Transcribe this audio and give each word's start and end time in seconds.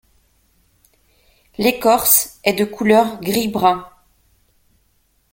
L'écorce 1.59 2.39
est 2.43 2.53
de 2.53 2.65
couleur 2.65 3.21
gris-brun. 3.21 3.87